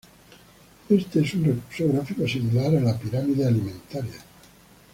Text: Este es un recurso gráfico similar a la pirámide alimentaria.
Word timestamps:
Este 0.89 1.19
es 1.21 1.35
un 1.35 1.43
recurso 1.45 1.87
gráfico 1.87 2.27
similar 2.27 2.75
a 2.75 2.79
la 2.81 2.97
pirámide 2.97 3.45
alimentaria. 3.45 4.17